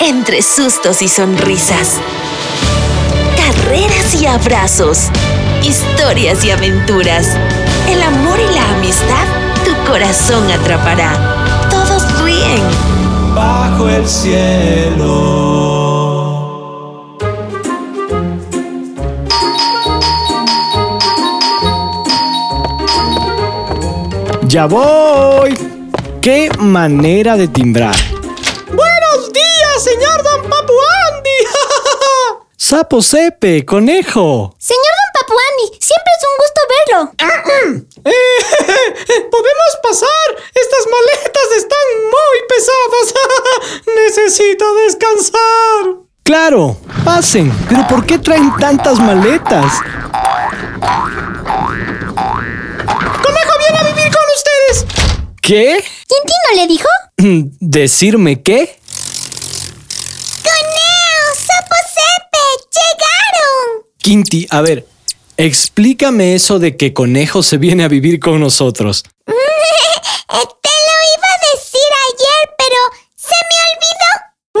entre 0.00 0.42
sustos 0.42 1.02
y 1.02 1.08
sonrisas. 1.08 2.00
Carreras 3.36 4.14
y 4.20 4.26
abrazos. 4.26 5.10
Historias 5.62 6.44
y 6.44 6.50
aventuras. 6.50 7.36
El 7.88 8.02
amor 8.02 8.38
y 8.38 8.54
la 8.54 8.68
amistad 8.76 9.24
tu 9.64 9.72
corazón 9.90 10.50
atrapará. 10.50 11.12
Todos 11.70 12.22
ríen. 12.22 12.62
Bajo 13.34 13.88
el 13.88 14.06
cielo. 14.06 15.46
¡Ya 24.48 24.66
voy! 24.66 25.58
¡Qué 26.22 26.50
manera 26.58 27.36
de 27.36 27.48
timbrar! 27.48 28.15
¡Sapo 32.68 33.00
Sepe, 33.00 33.64
conejo! 33.64 34.52
Señor 34.58 34.82
Don 34.82 35.10
Papu 35.14 35.34
Andy, 35.38 35.66
siempre 35.78 36.12
es 36.16 36.22
un 36.26 36.34
gusto 36.42 36.60
verlo. 36.74 37.00
Eh, 38.04 39.22
¿Podemos 39.30 39.72
pasar? 39.84 40.28
Estas 40.52 40.84
maletas 40.90 41.48
están 41.58 41.86
muy 42.10 42.38
pesadas. 42.48 43.06
Necesito 44.04 44.64
descansar. 44.84 45.94
¡Claro! 46.24 46.76
¡Pasen! 47.04 47.52
¿Pero 47.68 47.86
por 47.86 48.04
qué 48.04 48.18
traen 48.18 48.50
tantas 48.56 48.98
maletas? 48.98 49.72
¡Conejo 53.22 53.58
viene 53.60 53.78
a 53.78 53.82
vivir 53.84 54.10
con 54.12 54.24
ustedes! 54.34 54.86
¿Qué? 55.40 55.84
¿Quinti 56.08 56.32
no 56.50 56.56
le 56.56 56.66
dijo? 56.66 56.88
¿Decirme 57.60 58.42
qué? 58.42 58.80
¡Coneo! 60.42 61.34
¡Sapo 61.36 61.76
Sepe! 61.94 62.44
¡Llegaron! 62.76 63.86
Quinti, 64.06 64.46
a 64.50 64.60
ver, 64.60 64.86
explícame 65.36 66.36
eso 66.36 66.60
de 66.60 66.76
que 66.76 66.94
Conejo 66.94 67.42
se 67.42 67.58
viene 67.58 67.82
a 67.82 67.88
vivir 67.88 68.20
con 68.20 68.38
nosotros. 68.38 69.02
Te 69.26 69.32
lo 69.34 70.96
iba 71.16 71.28
a 71.34 71.42
decir 71.50 71.90
ayer, 72.06 72.54
pero 72.56 72.80
se 73.16 73.34
me 73.48 73.56
olvidó. 73.66 74.12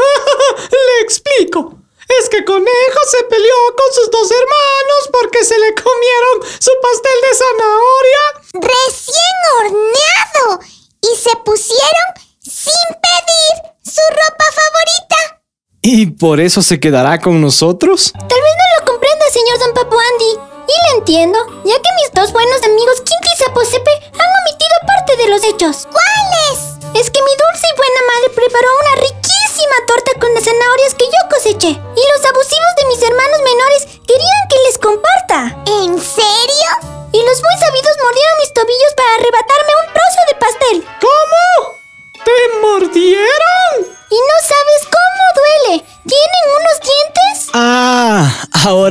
Le 0.72 1.00
explico. 1.04 1.78
Es 2.08 2.28
que 2.28 2.44
Conejo 2.44 3.00
se 3.08 3.22
peleó 3.30 3.54
con 3.76 3.94
sus 3.94 4.10
dos 4.10 4.28
hermanos 4.32 5.10
porque 5.12 5.44
se 5.44 5.56
le 5.56 5.72
comieron 5.76 6.42
su 6.58 6.72
pastel 6.82 7.18
de 7.22 7.32
zanahoria. 7.38 8.24
Recién 8.66 9.36
horneado. 9.60 10.58
Y 11.02 11.16
se 11.22 11.36
pusieron 11.44 12.08
sin 12.42 12.88
pedir 12.98 13.74
su 13.84 14.02
ropa 14.10 14.44
favorita. 14.50 15.40
¿Y 15.82 16.06
por 16.06 16.40
eso 16.40 16.62
se 16.62 16.80
quedará 16.80 17.20
con 17.20 17.40
nosotros? 17.40 18.12
Tal 18.12 18.40
vez 18.40 18.55
comprenda, 18.96 19.26
señor 19.30 19.58
Don 19.58 19.74
Papu 19.74 19.96
Andy. 20.00 20.32
Y 20.66 20.76
lo 20.88 20.98
entiendo, 20.98 21.38
ya 21.68 21.76
que 21.76 21.90
mis 22.00 22.10
dos 22.16 22.32
buenos 22.32 22.62
amigos 22.62 22.96
Quinti 23.04 23.30
y 23.32 23.36
Saposepe 23.36 23.92
han 24.08 24.30
omitido 24.40 24.76
parte 24.88 25.12
de 25.20 25.28
los 25.28 25.44
hechos. 25.44 25.84
¿Cuáles? 25.92 26.80
Es 26.96 27.12
que 27.12 27.20
mi 27.20 27.34
dulce 27.36 27.66
y 27.68 27.76
buena 27.76 28.02
madre 28.08 28.28
preparó 28.32 28.68
una 28.72 28.94
riquísima 29.04 29.76
torta 29.86 30.12
con 30.18 30.32
las 30.32 30.44
zanahorias 30.44 30.94
que 30.96 31.04
yo 31.04 31.20
coseché. 31.28 31.72
Y 31.76 32.02
los 32.08 32.22
abusivos 32.24 32.72
de 32.80 32.88
mis 32.88 33.02
hermanos 33.04 33.40
menores 33.44 33.82
querían 34.08 34.42
que 34.48 34.55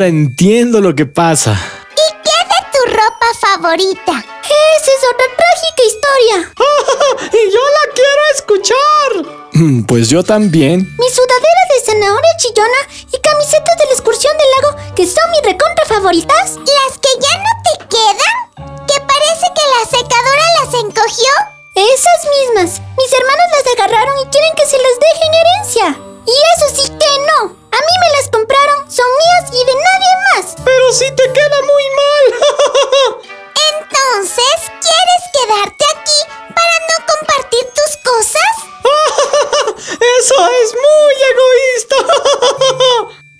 ahora 0.06 0.08
entiendo 0.08 0.82
lo 0.82 0.94
que 0.94 1.06
pasa. 1.06 1.52
¿Y 1.54 2.08
qué 2.24 2.38
de 2.52 2.62
tu 2.72 2.92
ropa 2.94 3.28
favorita? 3.42 4.12
Esa 4.14 4.92
es 4.92 5.02
otra 5.12 5.26
trágica 5.36 5.84
historia. 5.90 6.54
y 7.34 7.52
yo 7.52 7.60
la 7.60 7.94
quiero 7.94 8.22
escuchar. 8.36 9.40
Mm, 9.54 9.84
Pues 9.86 10.10
yo 10.10 10.24
también. 10.24 10.80
Mi 10.98 11.10
sudadera 11.10 11.62
de 11.74 11.86
zanahoria 11.86 12.38
chillona 12.38 12.82
y 13.12 13.20
camisetas 13.20 13.78
de 13.78 13.86
la 13.86 13.92
excursión 13.94 14.34
del 14.38 14.48
lago, 14.62 14.94
que 14.96 15.06
son 15.08 15.32
mis 15.32 15.42
recontra 15.42 15.86
favoritas. 15.88 16.56
¿Las 16.58 16.98
que 17.00 17.10
ya 17.20 17.34
no 17.38 17.52
te 17.66 17.86
quedan? 17.90 18.86
¿Que 18.88 19.00
parece 19.02 19.48
que 19.56 19.66
la 19.74 19.84
secadora 19.90 20.46
las 20.62 20.74
encogió? 20.84 21.34
Esas 21.76 22.20
mismas. 22.38 22.82
Mis 22.98 23.05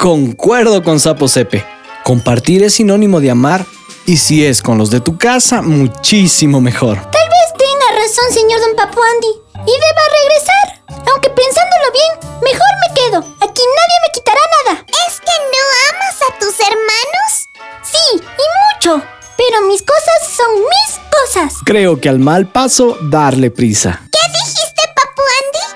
Concuerdo 0.06 0.84
con 0.84 1.00
Sapo 1.00 1.28
Sepe. 1.28 1.66
Compartir 2.04 2.62
es 2.62 2.76
sinónimo 2.76 3.20
de 3.22 3.32
amar 3.32 3.66
y 4.06 4.18
si 4.18 4.46
es 4.46 4.62
con 4.62 4.78
los 4.78 4.92
de 4.92 5.02
tu 5.02 5.18
casa, 5.18 5.64
muchísimo 5.64 6.62
mejor. 6.62 7.02
Tal 7.02 7.28
vez 7.28 7.50
tenga 7.58 8.00
razón, 8.00 8.32
señor 8.32 8.60
Don 8.62 8.76
Papu 8.76 9.02
Andy, 9.02 9.28
y 9.66 9.74
deba 9.74 10.04
regresar. 10.22 11.10
Aunque 11.12 11.32
pensándolo 11.32 11.92
bien, 11.92 12.40
mejor 12.44 12.68
me 12.88 12.94
quedo. 12.94 13.18
Aquí 13.18 13.64
nadie 13.66 13.98
me 14.04 14.14
quitará 14.14 14.42
nada. 14.64 14.86
¿Es 15.08 15.20
que 15.22 15.32
no 15.52 15.64
amas 15.90 16.22
a 16.22 16.40
tus 16.40 16.60
hermanos? 16.60 17.50
Sí, 17.84 18.22
y 18.22 18.86
mucho. 18.94 19.04
Pero 19.38 19.68
mis 19.68 19.82
cosas 19.82 20.36
son 20.38 20.54
mis 20.60 21.00
cosas. 21.10 21.62
Creo 21.66 22.00
que 22.00 22.10
al 22.10 22.20
mal 22.20 22.46
paso, 22.46 22.96
darle 23.02 23.50
prisa. 23.50 24.05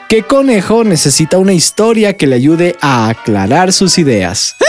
¿Qué 0.09 0.23
Conejo 0.23 0.83
necesita 0.83 1.37
una 1.37 1.53
historia 1.53 2.17
que 2.17 2.25
le 2.25 2.35
ayude 2.35 2.75
a 2.81 3.09
aclarar 3.09 3.71
sus 3.71 3.99
ideas. 3.99 4.55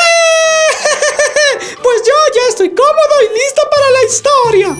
Pues 1.83 2.03
yo 2.07 2.13
ya 2.35 2.43
estoy 2.51 2.69
cómodo 2.75 3.15
y 3.25 3.29
listo 3.39 3.63
para 3.73 3.91
la 3.97 4.03
historia. 4.07 4.77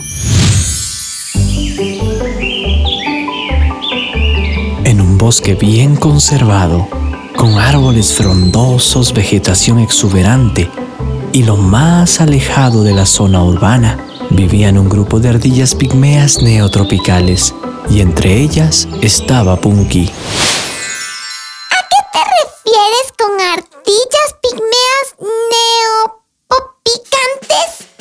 En 4.83 5.01
un 5.01 5.17
bosque 5.17 5.55
bien 5.55 5.95
conservado, 5.95 6.87
con 7.35 7.57
árboles 7.57 8.13
frondosos, 8.13 9.13
vegetación 9.13 9.79
exuberante 9.79 10.69
y 11.33 11.41
lo 11.41 11.57
más 11.57 12.21
alejado 12.21 12.83
de 12.83 12.93
la 12.93 13.07
zona 13.07 13.43
urbana, 13.43 13.97
vivían 14.29 14.77
un 14.77 14.89
grupo 14.89 15.19
de 15.19 15.29
ardillas 15.29 15.73
pigmeas 15.73 16.39
neotropicales 16.43 17.55
y 17.89 18.01
entre 18.01 18.41
ellas 18.41 18.87
estaba 19.01 19.59
Punky. 19.59 20.11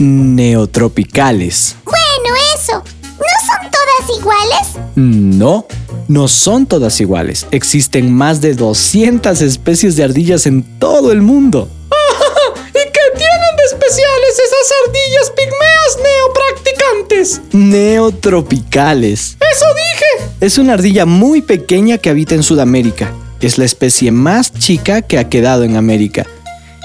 Neotropicales. 0.01 1.77
Bueno, 1.85 2.41
eso. 2.55 2.83
¿No 3.19 3.27
son 3.49 3.71
todas 3.71 4.19
iguales? 4.19 4.69
No, 4.97 5.67
no 6.09 6.27
son 6.27 6.65
todas 6.65 6.99
iguales. 7.03 7.47
Existen 7.51 8.11
más 8.11 8.41
de 8.41 8.55
200 8.55 9.43
especies 9.43 9.97
de 9.97 10.05
ardillas 10.05 10.47
en 10.47 10.63
todo 10.79 11.13
el 11.13 11.21
mundo. 11.21 11.69
¿Y 12.71 12.73
qué 12.73 13.01
tienen 13.15 13.57
de 13.57 13.63
especiales 13.67 14.39
esas 14.39 14.73
ardillas 14.87 15.33
pigmeas 15.37 15.99
neopracticantes? 16.03 17.41
Neotropicales. 17.53 19.37
Eso 19.39 19.67
dije. 19.75 20.31
Es 20.41 20.57
una 20.57 20.73
ardilla 20.73 21.05
muy 21.05 21.43
pequeña 21.43 21.99
que 21.99 22.09
habita 22.09 22.35
en 22.35 22.43
Sudamérica. 22.43 23.13
Es 23.43 23.59
la 23.59 23.67
especie 23.67 24.13
más 24.13 24.55
chica 24.55 25.03
que 25.03 25.19
ha 25.19 25.29
quedado 25.29 25.65
en 25.65 25.77
América 25.77 26.27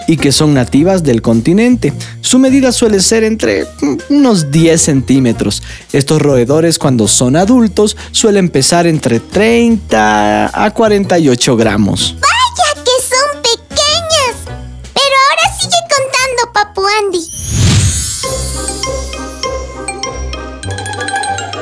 y 0.08 0.18
que 0.18 0.32
son 0.32 0.54
nativas 0.54 1.04
del 1.04 1.22
continente. 1.22 1.94
Su 2.22 2.40
medida 2.40 2.72
suele 2.72 3.00
ser 3.02 3.24
entre 3.24 3.66
mm, 3.66 3.98
unos 4.10 4.52
10 4.52 4.82
centímetros. 4.82 5.64
Estos 5.94 6.22
roedores 6.22 6.78
cuando 6.78 7.08
son 7.08 7.36
adultos 7.36 7.98
suelen 8.12 8.50
pesar 8.50 8.88
entre 8.88 9.20
30 9.20 10.52
a 10.54 10.72
48 10.72 11.58
gramos. 11.58 12.16
¡Vaya 12.16 12.84
que 12.84 12.92
son 13.02 13.42
pequeñas! 13.42 14.36
Pero 14.94 15.16
ahora 15.30 15.58
sigue 15.60 15.80
contando, 15.90 16.54
Papu 16.54 16.82
Andy. 17.04 17.36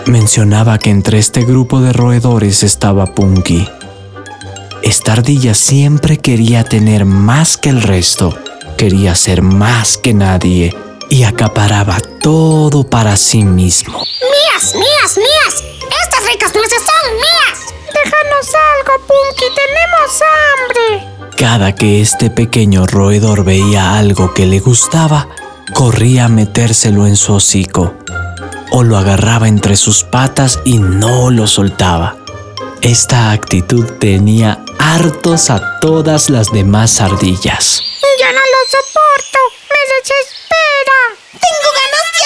Mencionaba 0.06 0.78
que 0.78 0.90
entre 0.90 1.18
este 1.18 1.44
grupo 1.44 1.82
de 1.82 1.94
roedores 1.94 2.64
estaba 2.64 3.14
Punky. 3.16 3.68
Esta 4.94 5.14
ardilla 5.14 5.56
siempre 5.56 6.20
quería 6.20 6.64
tener 6.64 7.04
más 7.04 7.58
que 7.58 7.70
el 7.70 7.82
resto, 7.82 8.38
quería 8.78 9.16
ser 9.16 9.42
más 9.42 9.98
que 9.98 10.14
nadie 10.14 10.78
y 11.10 11.24
acaparaba 11.24 11.98
todo 12.22 12.84
para 12.84 13.18
sí 13.18 13.44
mismo. 13.44 13.98
¡Mías, 13.98 14.76
mías, 14.76 15.18
mías! 15.18 15.64
¡Estas 16.04 16.30
ricas 16.32 16.54
nueces 16.54 16.78
son 16.78 17.16
mías! 17.16 17.74
Déjanos 17.92 18.52
algo, 18.78 19.08
Punky, 19.08 19.46
tenemos 19.56 20.22
hambre. 20.30 21.38
cada 21.40 21.74
que 21.74 22.00
este 22.00 22.30
pequeño 22.30 22.86
roedor 22.86 23.44
veía 23.44 23.98
algo 23.98 24.36
que 24.36 24.46
le 24.46 24.60
gustaba, 24.60 25.28
corría 25.74 26.26
a 26.26 26.30
metérselo 26.30 27.08
en 27.08 27.18
su 27.18 27.34
hocico 27.34 27.96
o 28.70 28.84
lo 28.84 29.00
agarraba 29.00 29.48
entre 29.48 29.76
sus 29.76 30.04
patas 30.04 30.60
y 30.66 30.78
no 30.78 31.32
lo 31.32 31.48
soltaba. 31.48 32.18
Esta 32.84 33.32
actitud 33.32 33.86
tenía 33.98 34.60
hartos 34.80 35.50
a 35.50 35.80
todas 35.80 36.30
las 36.30 36.52
demás 36.52 37.02
ardillas. 37.02 37.82
Ya 38.20 38.32
no 38.32 38.40
lo 38.40 38.62
soporto. 38.70 39.40
Me 39.70 39.82
desespera. 39.96 41.00
Tengo 41.32 41.70
ganas 41.82 42.08
de 42.20 42.26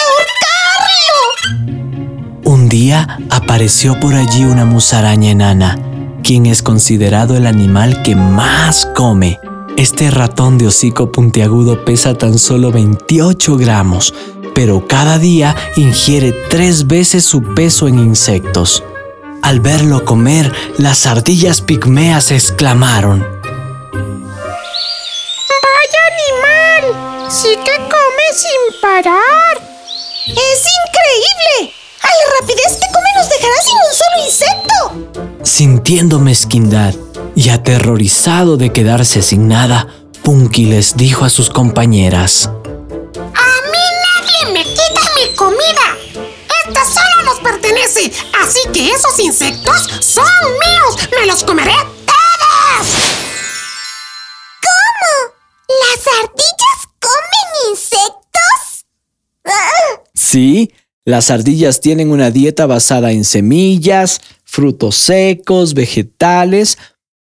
ahorcarlo. 1.64 2.52
Un 2.52 2.70
día 2.70 3.20
apareció 3.30 4.00
por 4.00 4.16
allí 4.16 4.44
una 4.44 4.66
musaraña 4.66 5.32
enana, 5.32 5.80
quien 6.24 6.46
es 6.46 6.62
considerado 6.62 7.38
el 7.38 7.48
animal 7.48 8.02
que 8.04 8.16
más 8.16 8.88
come. 8.96 9.40
Este 9.78 10.10
ratón 10.10 10.58
de 10.58 10.68
hocico 10.68 11.12
puntiagudo 11.12 11.86
pesa 11.86 12.16
tan 12.16 12.40
solo 12.40 12.72
28 12.72 13.58
gramos, 13.58 14.14
pero 14.56 14.88
cada 14.88 15.20
día 15.20 15.56
ingiere 15.76 16.32
tres 16.50 16.88
veces 16.88 17.24
su 17.24 17.42
peso 17.54 17.88
en 17.88 18.00
insectos. 18.00 18.84
Al 19.48 19.62
verlo 19.62 20.04
comer, 20.04 20.52
las 20.78 21.08
ardillas 21.08 21.62
pigmeas 21.62 22.32
exclamaron. 22.32 23.22
Vaya 25.64 26.02
animal. 26.12 27.32
Sí 27.32 27.56
que 27.56 27.78
come 27.78 28.28
sin 28.34 28.82
parar. 28.82 29.56
Es 30.26 30.68
increíble. 30.84 31.74
A 32.02 32.08
la 32.08 32.26
rapidez 32.42 32.74
que 32.74 32.88
come 32.94 33.10
nos 33.16 33.30
dejará 33.30 33.56
sin 33.64 33.78
un 33.78 33.94
solo 33.96 34.18
insecto. 34.26 34.76
Sintiendo 35.44 36.20
mezquindad 36.20 36.94
y 37.34 37.48
aterrorizado 37.48 38.58
de 38.58 38.74
quedarse 38.74 39.22
sin 39.22 39.48
nada, 39.48 39.88
Punky 40.24 40.66
les 40.66 40.98
dijo 40.98 41.24
a 41.24 41.30
sus 41.30 41.50
compañeras. 41.50 42.48
A 42.48 43.62
mí 43.72 43.86
nadie 44.04 44.52
me 44.52 44.64
quita 44.66 45.02
mi 45.16 45.34
comida. 45.38 45.96
Esta 46.66 46.84
solo 46.84 47.17
pertenece. 47.68 48.12
Así 48.44 48.60
que 48.74 48.90
esos 48.90 49.20
insectos 49.20 49.90
son 50.02 50.26
míos. 50.52 51.10
Me 51.20 51.28
los 51.28 51.44
comeré 51.44 51.74
todos. 52.06 52.88
¿Cómo? 54.62 55.34
¿Las 55.68 56.08
ardillas 56.24 56.88
comen 57.00 57.72
insectos? 57.72 58.86
Ah, 59.46 60.02
Sí, 60.14 60.72
las 61.06 61.30
ardillas 61.32 61.80
tienen 61.80 62.12
una 62.12 62.32
dieta 62.32 62.66
basada 62.66 63.12
en 63.12 63.24
semillas, 63.24 64.20
frutos 64.44 64.96
secos, 64.98 65.74
vegetales, 65.74 66.78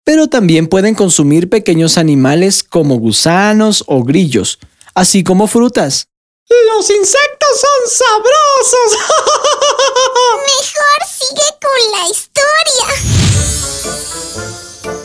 pero 0.05 0.26
también 0.26 0.67
pueden 0.67 0.94
consumir 0.94 1.49
pequeños 1.49 1.99
animales 1.99 2.64
como 2.64 2.96
gusanos 2.96 3.85
o 3.87 4.02
grillos, 4.02 4.58
así 4.94 5.23
como 5.23 5.46
frutas. 5.46 6.08
Los 6.49 6.89
insectos 6.89 7.61
son 7.61 7.91
sabrosos. 7.91 8.97
Mejor 10.47 11.00
sigue 11.19 11.49
con 11.61 11.79
la 11.93 12.09
historia. 12.09 12.89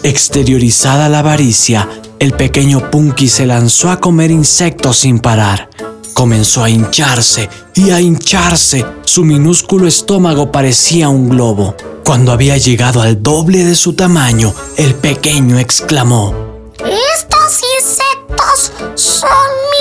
Exteriorizada 0.03 1.09
la 1.09 1.19
avaricia, 1.19 1.89
el 2.19 2.31
pequeño 2.31 2.89
Punky 2.89 3.27
se 3.27 3.45
lanzó 3.45 3.89
a 3.89 3.99
comer 3.99 4.31
insectos 4.31 4.99
sin 4.99 5.19
parar. 5.19 5.69
Comenzó 6.13 6.63
a 6.63 6.69
hincharse 6.69 7.49
y 7.73 7.91
a 7.91 7.99
hincharse. 7.99 8.85
Su 9.03 9.25
minúsculo 9.25 9.85
estómago 9.85 10.49
parecía 10.49 11.09
un 11.09 11.27
globo. 11.27 11.75
Cuando 12.05 12.31
había 12.31 12.55
llegado 12.55 13.01
al 13.01 13.21
doble 13.21 13.65
de 13.65 13.75
su 13.75 13.97
tamaño, 13.97 14.53
el 14.77 14.95
pequeño 14.95 15.59
exclamó. 15.59 16.33
Estos 16.79 17.59
insectos 17.77 18.71
son 18.95 19.29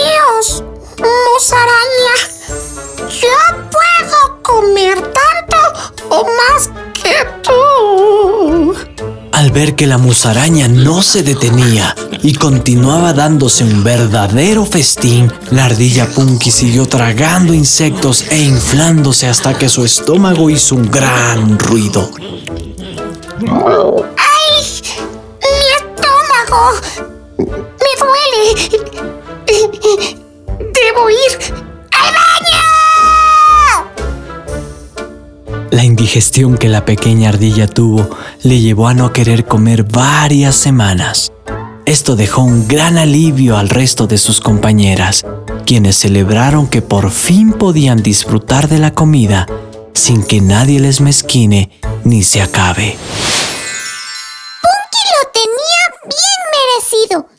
míos. 0.01 0.65
Musaraña. 1.03 2.15
Yo 3.11 3.29
puedo 3.71 4.19
comer 4.43 4.99
tanto 5.01 5.57
o 6.09 6.25
más 6.25 6.71
que 6.95 7.15
tú. 7.43 8.75
Al 9.33 9.51
ver 9.51 9.75
que 9.75 9.87
la 9.87 9.99
musaraña 9.99 10.69
no 10.69 11.03
se 11.03 11.23
detenía 11.23 11.95
y 12.23 12.35
continuaba 12.35 13.13
dándose 13.13 13.65
un 13.65 13.83
verdadero 13.83 14.65
festín, 14.65 15.33
la 15.51 15.65
ardilla 15.65 16.07
Punky 16.07 16.51
siguió 16.51 16.87
tragando 16.87 17.53
insectos 17.53 18.25
e 18.31 18.41
inflándose 18.41 19.27
hasta 19.27 19.59
que 19.59 19.69
su 19.69 19.85
estómago 19.85 20.49
hizo 20.51 20.77
un 20.77 20.89
gran 20.91 21.59
ruido. 21.59 22.09
¡Ay! 23.41 24.83
Mi 25.41 25.49
estómago. 25.77 26.61
Me 27.39 27.93
duele. 27.99 28.53
Debo 30.93 31.09
ir 31.09 31.17
al 31.91 32.13
baño. 32.13 32.61
La 35.71 35.85
indigestión 35.85 36.59
que 36.59 36.69
la 36.69 36.85
pequeña 36.85 37.31
ardilla 37.31 37.67
tuvo 37.67 38.11
le 38.43 38.61
llevó 38.61 38.89
a 38.89 38.95
no 38.95 39.11
querer 39.13 39.47
comer 39.47 39.85
varias 39.85 40.55
semanas. 40.55 41.33
Esto 41.87 42.15
dejó 42.15 42.43
un 42.43 42.69
gran 42.69 42.99
alivio 42.99 43.57
al 43.57 43.71
resto 43.71 44.07
de 44.07 44.19
sus 44.19 44.41
compañeras, 44.41 45.25
quienes 45.65 45.97
celebraron 45.97 46.67
que 46.67 46.83
por 46.83 47.11
fin 47.11 47.55
podían 47.55 48.03
disfrutar 48.03 48.69
de 48.69 48.79
la 48.79 48.93
comida 48.93 49.47
sin 49.95 50.23
que 50.23 50.43
nadie 50.43 50.79
les 50.79 51.01
mezquine 51.01 51.71
ni 52.05 52.23
se 52.23 52.43
acabe. 52.43 52.99
Punky 54.61 55.03
lo 55.15 55.31
tenía 55.33 55.85
bien 56.05 56.41
merecido. 56.53 57.32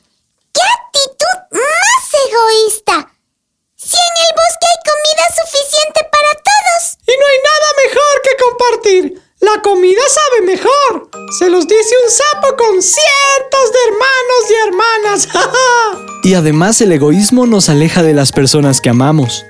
Y 16.25 16.35
además 16.35 16.79
el 16.79 16.93
egoísmo 16.93 17.45
nos 17.47 17.67
aleja 17.67 18.01
de 18.01 18.13
las 18.13 18.31
personas 18.31 18.79
que 18.79 18.89
amamos. 18.89 19.45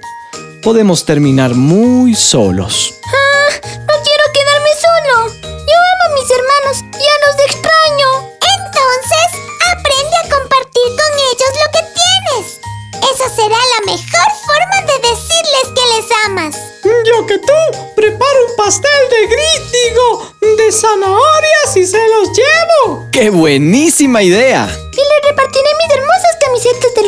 Podemos 0.63 1.05
terminar 1.05 1.53
muy 1.53 2.15
solos. 2.15 2.95
No 3.61 3.93
quiero 4.03 4.23
quedarme 4.33 4.69
solo. 4.81 5.27
Yo 5.43 5.77
amo 5.91 6.03
a 6.09 6.13
mis 6.17 6.29
hermanos 6.31 6.97
y 6.97 7.05
a 7.05 7.17
los 7.27 7.45
extraño. 7.45 8.09
Entonces, 8.57 9.27
aprende 9.71 10.15
a 10.17 10.29
compartir 10.35 10.89
con 10.97 11.13
ellos 11.29 11.51
lo 11.61 11.67
que 11.73 11.83
tienes. 11.93 12.59
Esa 13.13 13.29
será 13.35 13.57
la 13.77 13.85
mejor 13.85 14.29
forma 14.41 14.77
de 14.87 15.09
decirles 15.09 15.65
que 15.75 15.85
les 15.93 16.07
amas. 16.25 16.55
Yo 17.05 17.27
que 17.27 17.37
tú 17.37 17.93
preparo 17.95 18.47
un 18.49 18.55
pastel 18.55 19.09
de 19.11 19.27
gris, 19.27 19.71
digo, 19.71 20.33
de 20.57 20.71
zanahorias 20.71 21.77
y 21.77 21.85
se 21.85 22.01
los 22.07 22.29
llevo. 22.35 23.05
¡Qué 23.11 23.29
buenísima 23.29 24.23
idea! 24.23 24.67
Y 24.91 24.95
le 24.95 25.23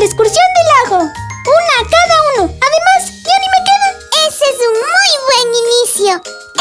la 0.06 0.12
excursión 0.12 0.46
del 0.56 0.68
lago. 0.76 1.04
Una 1.04 1.74
a 1.82 1.90
cada 1.90 2.16
uno. 2.38 2.44
Además, 2.46 3.02
ya 3.26 3.36
ni 3.42 3.48
me 3.54 3.62
quedan. 3.66 3.96
Ese 4.28 4.46
es 4.54 4.58
un 4.70 4.76
muy 4.78 5.12
buen 5.26 5.48
inicio. 5.66 6.14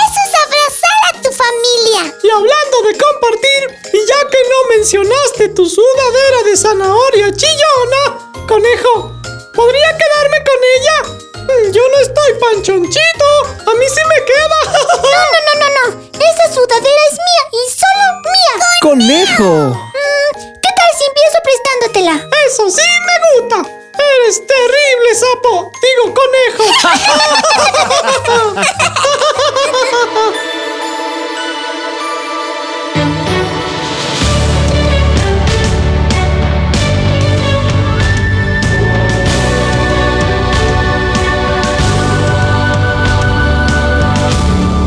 Eso 0.04 0.18
es 0.24 0.32
abrazar 0.44 0.98
a 1.08 1.20
tu 1.20 1.30
familia. 1.30 2.02
Y 2.24 2.30
hablando 2.30 2.76
de 2.88 2.92
compartir, 2.96 3.62
y 3.92 4.00
ya 4.06 4.20
que 4.30 4.40
no 4.48 4.58
mencionaste 4.76 5.48
tu 5.50 5.66
sudadera 5.68 6.42
de 6.46 6.56
zanahoria 6.56 7.36
chillona, 7.36 8.02
conejo, 8.48 9.12
¿podría 9.54 9.90
quedarme 9.98 10.38
con 10.48 10.58
ella? 10.76 10.96
Mm, 11.44 11.70
Yo 11.72 11.82
no 11.88 11.98
estoy 12.00 12.34
panchonchito, 12.40 13.28
a 13.70 13.74
mí 13.74 13.86
sí 13.88 14.00
me 14.08 14.24
queda. 14.24 14.60
No, 15.04 15.20
no, 15.46 15.52
no, 15.60 15.68
no. 15.76 16.08
Esa 16.12 16.54
sudadera 16.54 17.02
es 17.10 17.16
mía 17.26 17.44
y 17.52 17.62
solo 17.70 18.22
mía. 18.24 18.66
¡Conejo! 18.80 19.93
Eso 22.12 22.70
sí 22.70 22.82
me 23.06 23.40
gusta. 23.40 23.56
Eres 23.56 24.42
terrible, 24.46 25.14
sapo. 25.14 25.72
Digo, 25.80 26.12
conejo. 26.14 26.64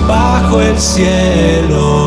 bajo 0.08 0.62
el 0.62 0.80
cielo. 0.80 2.07